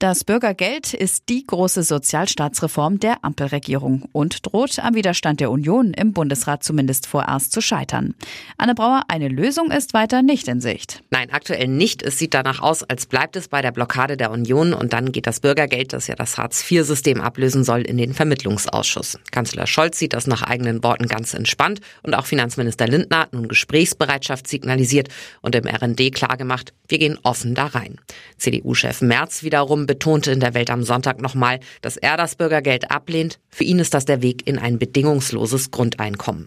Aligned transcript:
Das 0.00 0.24
Bürgergeld 0.24 0.94
ist 0.94 1.24
die 1.28 1.46
große 1.46 1.82
Sozialstaatsreform 1.82 3.00
der 3.00 3.22
Ampelregierung 3.22 4.08
und 4.12 4.46
droht 4.46 4.78
am 4.78 4.94
Widerstand 4.94 5.40
der 5.40 5.50
Union 5.50 5.92
im 5.92 6.14
Bundesrat 6.14 6.64
zumindest 6.64 7.06
vorerst 7.06 7.52
zu 7.52 7.60
scheitern. 7.60 8.14
Anne 8.56 8.74
Brauer, 8.74 9.02
eine 9.08 9.28
Lösung 9.28 9.70
ist 9.70 9.92
weiter 9.92 10.22
nicht 10.22 10.48
in 10.48 10.62
Sicht. 10.62 11.02
Nein, 11.10 11.28
aktuell 11.30 11.68
nicht. 11.68 12.02
Es 12.02 12.16
sieht 12.16 12.32
danach 12.32 12.62
aus, 12.62 12.82
als 12.82 13.04
bleibt 13.04 13.36
es 13.36 13.48
bei 13.48 13.60
der 13.60 13.72
Blockade 13.72 14.16
der 14.16 14.30
Union 14.30 14.72
und 14.72 14.94
dann 14.94 15.12
geht 15.12 15.26
das 15.26 15.40
Bürgergeld, 15.40 15.92
das 15.92 16.06
ja 16.06 16.14
das 16.14 16.38
Hartz-IV-System 16.38 17.20
ablösen 17.20 17.62
soll, 17.62 17.82
in 17.82 17.98
den 17.98 18.14
Vermittlungsausschuss. 18.14 19.18
Kanzler 19.32 19.66
Scholz 19.66 19.98
sieht 19.98 20.14
das 20.14 20.26
nach 20.26 20.40
eigenen 20.40 20.82
Worten 20.82 21.08
ganz 21.08 21.34
entspannt 21.34 21.82
und 22.02 22.14
auch 22.14 22.24
Finanzminister 22.24 22.86
Lindner 22.86 23.18
hat 23.18 23.34
nun 23.34 23.48
Gesprächsbereitschaft 23.48 24.48
signalisiert 24.48 25.10
und 25.42 25.54
im 25.54 25.66
RND 25.66 26.14
klargemacht, 26.14 26.72
wir 26.88 26.98
gehen 26.98 27.18
offen 27.22 27.54
da 27.54 27.66
rein. 27.66 27.98
CDU-Chef 28.38 29.02
Merz 29.02 29.42
wiederum 29.42 29.88
betonte 29.90 30.30
in 30.30 30.38
der 30.38 30.54
Welt 30.54 30.70
am 30.70 30.84
Sonntag 30.84 31.20
nochmal, 31.20 31.58
dass 31.82 31.96
er 31.96 32.16
das 32.16 32.36
Bürgergeld 32.36 32.92
ablehnt. 32.92 33.40
Für 33.48 33.64
ihn 33.64 33.80
ist 33.80 33.92
das 33.92 34.04
der 34.04 34.22
Weg 34.22 34.46
in 34.46 34.56
ein 34.56 34.78
bedingungsloses 34.78 35.72
Grundeinkommen. 35.72 36.46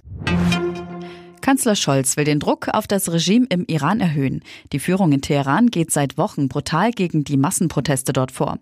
Kanzler 1.41 1.75
Scholz 1.75 2.15
will 2.15 2.23
den 2.23 2.39
Druck 2.39 2.69
auf 2.69 2.87
das 2.87 3.11
Regime 3.11 3.45
im 3.49 3.65
Iran 3.67 3.99
erhöhen. 3.99 4.43
Die 4.71 4.79
Führung 4.79 5.11
in 5.11 5.19
Teheran 5.19 5.67
geht 5.67 5.91
seit 5.91 6.17
Wochen 6.17 6.47
brutal 6.47 6.91
gegen 6.91 7.25
die 7.25 7.35
Massenproteste 7.35 8.13
dort 8.13 8.31
vor. 8.31 8.59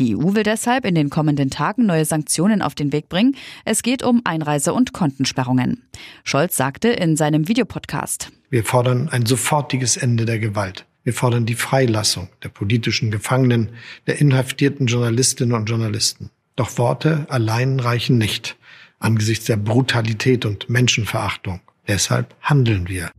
Die 0.00 0.16
EU 0.16 0.34
will 0.34 0.42
deshalb 0.42 0.84
in 0.84 0.96
den 0.96 1.10
kommenden 1.10 1.50
Tagen 1.50 1.86
neue 1.86 2.04
Sanktionen 2.04 2.60
auf 2.60 2.74
den 2.74 2.92
Weg 2.92 3.08
bringen. 3.08 3.36
Es 3.64 3.84
geht 3.84 4.02
um 4.02 4.20
Einreise- 4.24 4.74
und 4.74 4.92
Kontensperrungen. 4.92 5.84
Scholz 6.24 6.56
sagte 6.56 6.88
in 6.88 7.16
seinem 7.16 7.46
Videopodcast. 7.46 8.32
Wir 8.50 8.64
fordern 8.64 9.08
ein 9.10 9.26
sofortiges 9.26 9.96
Ende 9.96 10.24
der 10.24 10.40
Gewalt. 10.40 10.86
Wir 11.04 11.12
fordern 11.12 11.46
die 11.46 11.54
Freilassung 11.54 12.28
der 12.42 12.48
politischen 12.48 13.10
Gefangenen, 13.10 13.70
der 14.06 14.18
inhaftierten 14.20 14.86
Journalistinnen 14.86 15.54
und 15.54 15.66
Journalisten. 15.66 16.30
Doch 16.56 16.78
Worte 16.78 17.26
allein 17.28 17.78
reichen 17.78 18.18
nicht 18.18 18.56
angesichts 18.98 19.44
der 19.44 19.56
Brutalität 19.56 20.46
und 20.46 20.70
Menschenverachtung. 20.70 21.60
Deshalb 21.86 22.34
handeln 22.40 22.88
wir. 22.88 23.10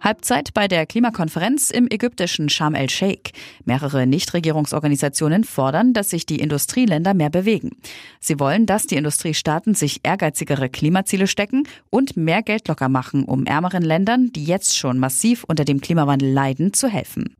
Halbzeit 0.00 0.54
bei 0.54 0.66
der 0.66 0.86
Klimakonferenz 0.86 1.70
im 1.70 1.86
ägyptischen 1.90 2.48
Sharm 2.48 2.74
el-Sheikh. 2.74 3.32
Mehrere 3.64 4.06
Nichtregierungsorganisationen 4.06 5.44
fordern, 5.44 5.92
dass 5.92 6.10
sich 6.10 6.26
die 6.26 6.40
Industrieländer 6.40 7.14
mehr 7.14 7.30
bewegen. 7.30 7.76
Sie 8.18 8.40
wollen, 8.40 8.66
dass 8.66 8.86
die 8.86 8.96
Industriestaaten 8.96 9.74
sich 9.74 10.00
ehrgeizigere 10.02 10.68
Klimaziele 10.68 11.26
stecken 11.26 11.68
und 11.90 12.16
mehr 12.16 12.42
Geld 12.42 12.68
locker 12.68 12.88
machen, 12.88 13.24
um 13.24 13.46
ärmeren 13.46 13.82
Ländern, 13.82 14.32
die 14.32 14.44
jetzt 14.44 14.76
schon 14.76 14.98
massiv 14.98 15.44
unter 15.44 15.64
dem 15.64 15.80
Klimawandel 15.80 16.32
leiden, 16.32 16.72
zu 16.72 16.88
helfen. 16.88 17.36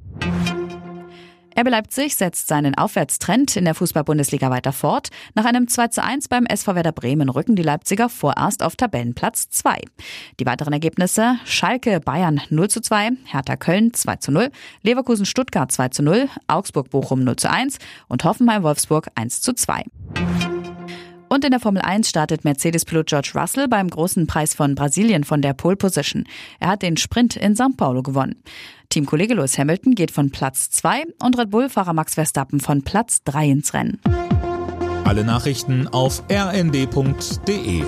RB 1.61 1.69
Leipzig 1.69 2.17
setzt 2.17 2.49
seinen 2.49 2.75
Aufwärtstrend 2.75 3.55
in 3.55 3.67
der 3.67 3.75
Fußball-Bundesliga 3.75 4.51
weiter 4.51 4.73
fort. 4.73 5.09
Nach 5.35 5.45
einem 5.45 5.69
2 5.69 5.89
zu 5.89 6.03
1 6.03 6.29
beim 6.29 6.47
SV 6.47 6.75
Werder 6.75 6.93
Bremen 6.93 7.29
rücken 7.29 7.55
die 7.55 7.63
Leipziger 7.63 8.09
vorerst 8.09 8.63
auf 8.63 8.77
Tabellenplatz 8.77 9.51
2. 9.51 9.79
Die 10.39 10.47
weiteren 10.47 10.73
Ergebnisse 10.73 11.37
Schalke 11.45 12.01
Bayern 12.01 12.41
0 12.49 12.69
zu 12.69 12.81
2, 12.81 13.11
Hertha 13.27 13.57
Köln 13.57 13.93
2 13.93 14.17
zu 14.17 14.33
0, 14.33 14.51
Leverkusen 14.83 15.27
Stuttgart 15.27 15.71
2 15.71 15.89
zu 15.89 16.03
0, 16.03 16.29
Augsburg 16.47 16.89
Bochum 16.89 17.25
0 17.25 17.37
zu 17.37 17.51
1 17.51 17.79
und 18.09 18.25
Hoffenheim 18.25 18.63
Wolfsburg 18.63 19.09
1 19.15 19.43
zu 19.43 19.53
2. 19.53 19.85
Und 21.33 21.45
in 21.45 21.53
der 21.53 21.61
Formel 21.61 21.81
1 21.81 22.09
startet 22.09 22.45
Mercedes-Pilot 22.45 23.07
George 23.07 23.31
Russell 23.37 23.69
beim 23.69 23.89
großen 23.89 24.27
Preis 24.27 24.53
von 24.53 24.75
Brasilien 24.75 25.23
von 25.23 25.41
der 25.41 25.55
Pole 25.55 25.77
Position. 25.77 26.25
Er 26.59 26.71
hat 26.71 26.83
den 26.83 26.97
Sprint 26.97 27.37
in 27.37 27.55
São 27.55 27.77
Paulo 27.77 28.03
gewonnen. 28.03 28.43
Teamkollege 28.89 29.35
Lewis 29.35 29.57
Hamilton 29.57 29.95
geht 29.95 30.11
von 30.11 30.31
Platz 30.31 30.71
2 30.71 31.05
und 31.23 31.39
Red 31.39 31.51
Bull-Fahrer 31.51 31.93
Max 31.93 32.15
Verstappen 32.15 32.59
von 32.59 32.83
Platz 32.83 33.23
3 33.23 33.49
ins 33.49 33.73
Rennen. 33.75 34.01
Alle 35.05 35.23
Nachrichten 35.23 35.87
auf 35.87 36.25
rnd.de 36.29 37.85